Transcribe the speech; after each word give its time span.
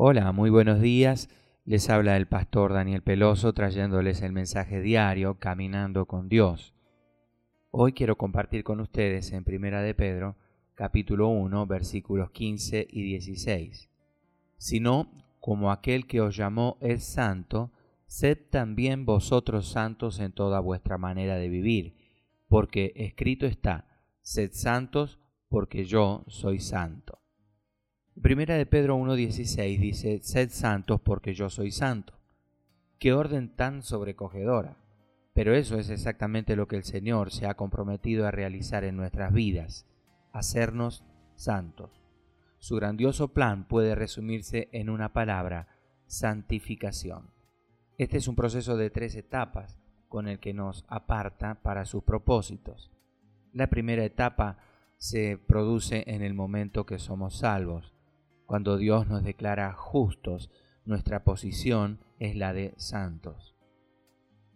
Hola, 0.00 0.30
muy 0.30 0.48
buenos 0.48 0.80
días. 0.80 1.28
Les 1.64 1.90
habla 1.90 2.16
el 2.16 2.28
pastor 2.28 2.72
Daniel 2.72 3.02
Peloso 3.02 3.52
trayéndoles 3.52 4.22
el 4.22 4.30
mensaje 4.30 4.80
diario 4.80 5.40
Caminando 5.40 6.06
con 6.06 6.28
Dios. 6.28 6.72
Hoy 7.72 7.94
quiero 7.94 8.16
compartir 8.16 8.62
con 8.62 8.78
ustedes 8.78 9.32
en 9.32 9.42
Primera 9.42 9.82
de 9.82 9.96
Pedro, 9.96 10.36
capítulo 10.76 11.26
1, 11.30 11.66
versículos 11.66 12.30
15 12.30 12.86
y 12.88 13.02
16. 13.02 13.90
Sino, 14.56 15.10
como 15.40 15.72
aquel 15.72 16.06
que 16.06 16.20
os 16.20 16.36
llamó 16.36 16.78
es 16.80 17.02
santo, 17.02 17.72
sed 18.06 18.38
también 18.50 19.04
vosotros 19.04 19.66
santos 19.68 20.20
en 20.20 20.30
toda 20.30 20.60
vuestra 20.60 20.96
manera 20.96 21.34
de 21.34 21.48
vivir, 21.48 21.96
porque 22.46 22.92
escrito 22.94 23.46
está, 23.46 23.88
sed 24.20 24.50
santos 24.52 25.18
porque 25.48 25.86
yo 25.86 26.24
soy 26.28 26.60
santo. 26.60 27.18
Primera 28.22 28.56
de 28.56 28.66
Pedro 28.66 28.96
1.16 28.98 29.78
dice, 29.78 30.18
Sed 30.22 30.50
santos 30.50 31.00
porque 31.00 31.34
yo 31.34 31.50
soy 31.50 31.70
santo. 31.70 32.14
Qué 32.98 33.12
orden 33.12 33.54
tan 33.54 33.82
sobrecogedora. 33.82 34.76
Pero 35.34 35.54
eso 35.54 35.78
es 35.78 35.88
exactamente 35.88 36.56
lo 36.56 36.66
que 36.66 36.74
el 36.74 36.82
Señor 36.82 37.30
se 37.30 37.46
ha 37.46 37.54
comprometido 37.54 38.26
a 38.26 38.32
realizar 38.32 38.82
en 38.82 38.96
nuestras 38.96 39.32
vidas, 39.32 39.86
hacernos 40.32 41.04
santos. 41.36 42.02
Su 42.58 42.74
grandioso 42.74 43.28
plan 43.28 43.68
puede 43.68 43.94
resumirse 43.94 44.68
en 44.72 44.90
una 44.90 45.12
palabra, 45.12 45.68
santificación. 46.06 47.30
Este 47.98 48.16
es 48.16 48.26
un 48.26 48.34
proceso 48.34 48.76
de 48.76 48.90
tres 48.90 49.14
etapas 49.14 49.78
con 50.08 50.26
el 50.26 50.40
que 50.40 50.54
nos 50.54 50.84
aparta 50.88 51.62
para 51.62 51.84
sus 51.84 52.02
propósitos. 52.02 52.90
La 53.52 53.68
primera 53.68 54.04
etapa 54.04 54.58
se 54.96 55.38
produce 55.38 56.02
en 56.08 56.22
el 56.22 56.34
momento 56.34 56.84
que 56.84 56.98
somos 56.98 57.38
salvos 57.38 57.94
cuando 58.48 58.78
Dios 58.78 59.06
nos 59.08 59.24
declara 59.24 59.74
justos, 59.74 60.50
nuestra 60.86 61.22
posición 61.22 62.00
es 62.18 62.34
la 62.34 62.54
de 62.54 62.72
santos. 62.78 63.54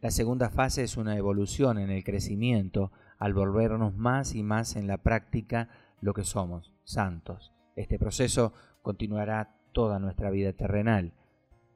La 0.00 0.10
segunda 0.10 0.48
fase 0.48 0.82
es 0.82 0.96
una 0.96 1.14
evolución 1.18 1.76
en 1.76 1.90
el 1.90 2.02
crecimiento 2.02 2.90
al 3.18 3.34
volvernos 3.34 3.94
más 3.94 4.34
y 4.34 4.42
más 4.42 4.76
en 4.76 4.86
la 4.86 5.02
práctica 5.02 5.68
lo 6.00 6.14
que 6.14 6.24
somos, 6.24 6.72
santos. 6.84 7.52
Este 7.76 7.98
proceso 7.98 8.54
continuará 8.80 9.58
toda 9.72 9.98
nuestra 9.98 10.30
vida 10.30 10.54
terrenal. 10.54 11.12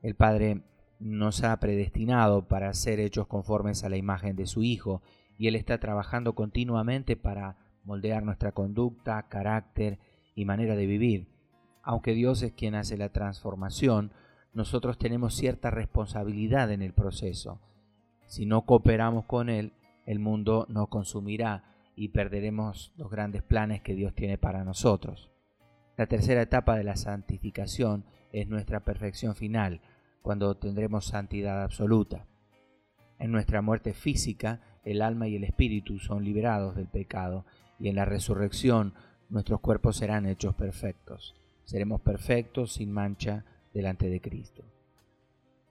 El 0.00 0.14
Padre 0.14 0.62
nos 0.98 1.44
ha 1.44 1.54
predestinado 1.60 2.48
para 2.48 2.72
ser 2.72 2.98
hechos 2.98 3.26
conformes 3.26 3.84
a 3.84 3.90
la 3.90 3.98
imagen 3.98 4.36
de 4.36 4.46
su 4.46 4.62
Hijo 4.62 5.02
y 5.36 5.48
Él 5.48 5.54
está 5.54 5.78
trabajando 5.78 6.34
continuamente 6.34 7.14
para 7.14 7.58
moldear 7.84 8.22
nuestra 8.22 8.52
conducta, 8.52 9.28
carácter 9.28 9.98
y 10.34 10.46
manera 10.46 10.76
de 10.76 10.86
vivir 10.86 11.35
aunque 11.86 12.14
Dios 12.14 12.42
es 12.42 12.52
quien 12.52 12.74
hace 12.74 12.96
la 12.96 13.10
transformación, 13.10 14.10
nosotros 14.52 14.98
tenemos 14.98 15.36
cierta 15.36 15.70
responsabilidad 15.70 16.72
en 16.72 16.82
el 16.82 16.92
proceso. 16.92 17.60
Si 18.26 18.44
no 18.44 18.66
cooperamos 18.66 19.24
con 19.26 19.48
Él, 19.48 19.72
el 20.04 20.18
mundo 20.18 20.66
nos 20.68 20.88
consumirá 20.88 21.62
y 21.94 22.08
perderemos 22.08 22.92
los 22.96 23.08
grandes 23.08 23.44
planes 23.44 23.82
que 23.82 23.94
Dios 23.94 24.16
tiene 24.16 24.36
para 24.36 24.64
nosotros. 24.64 25.30
La 25.96 26.08
tercera 26.08 26.42
etapa 26.42 26.76
de 26.76 26.82
la 26.82 26.96
santificación 26.96 28.04
es 28.32 28.48
nuestra 28.48 28.80
perfección 28.80 29.36
final, 29.36 29.80
cuando 30.22 30.56
tendremos 30.56 31.04
santidad 31.06 31.62
absoluta. 31.62 32.26
En 33.20 33.30
nuestra 33.30 33.62
muerte 33.62 33.94
física, 33.94 34.60
el 34.82 35.02
alma 35.02 35.28
y 35.28 35.36
el 35.36 35.44
espíritu 35.44 36.00
son 36.00 36.24
liberados 36.24 36.74
del 36.74 36.88
pecado, 36.88 37.46
y 37.78 37.88
en 37.88 37.94
la 37.94 38.06
resurrección 38.06 38.92
nuestros 39.28 39.60
cuerpos 39.60 39.98
serán 39.98 40.26
hechos 40.26 40.56
perfectos 40.56 41.36
seremos 41.66 42.00
perfectos 42.00 42.72
sin 42.72 42.90
mancha 42.90 43.44
delante 43.74 44.08
de 44.08 44.22
Cristo. 44.22 44.64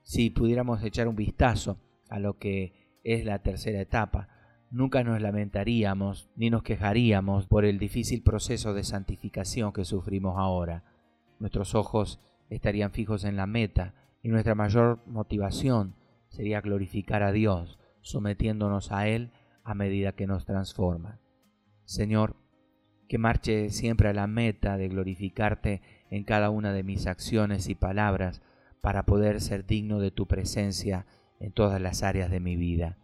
Si 0.03 0.29
pudiéramos 0.29 0.83
echar 0.83 1.07
un 1.07 1.15
vistazo 1.15 1.79
a 2.09 2.19
lo 2.19 2.37
que 2.37 2.99
es 3.03 3.25
la 3.25 3.39
tercera 3.39 3.81
etapa, 3.81 4.29
nunca 4.69 5.03
nos 5.03 5.19
lamentaríamos 5.19 6.29
ni 6.35 6.51
nos 6.51 6.61
quejaríamos 6.61 7.47
por 7.47 7.65
el 7.65 7.79
difícil 7.79 8.21
proceso 8.21 8.73
de 8.73 8.83
santificación 8.83 9.73
que 9.73 9.85
sufrimos 9.85 10.35
ahora. 10.37 10.83
Nuestros 11.39 11.73
ojos 11.73 12.19
estarían 12.49 12.91
fijos 12.91 13.23
en 13.23 13.37
la 13.37 13.47
meta 13.47 13.95
y 14.21 14.27
nuestra 14.27 14.53
mayor 14.53 14.99
motivación 15.07 15.95
sería 16.27 16.61
glorificar 16.61 17.23
a 17.23 17.31
Dios, 17.31 17.79
sometiéndonos 18.01 18.91
a 18.91 19.07
Él 19.07 19.31
a 19.63 19.73
medida 19.73 20.11
que 20.11 20.27
nos 20.27 20.45
transforma. 20.45 21.19
Señor, 21.85 22.35
que 23.07 23.17
marche 23.17 23.69
siempre 23.69 24.09
a 24.09 24.13
la 24.13 24.27
meta 24.27 24.77
de 24.77 24.89
glorificarte 24.89 25.81
en 26.09 26.23
cada 26.23 26.49
una 26.49 26.73
de 26.73 26.83
mis 26.83 27.07
acciones 27.07 27.69
y 27.69 27.75
palabras 27.75 28.41
para 28.81 29.03
poder 29.03 29.41
ser 29.41 29.65
digno 29.65 29.99
de 29.99 30.11
tu 30.11 30.27
presencia 30.27 31.05
en 31.39 31.51
todas 31.51 31.81
las 31.81 32.03
áreas 32.03 32.29
de 32.29 32.39
mi 32.39 32.55
vida. 32.55 32.97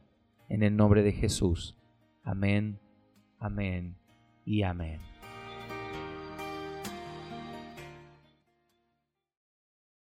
En 0.49 0.63
el 0.63 0.75
nombre 0.75 1.03
de 1.03 1.11
Jesús. 1.11 1.75
Amén, 2.23 2.79
amén 3.39 3.95
y 4.45 4.63
amén. 4.63 5.10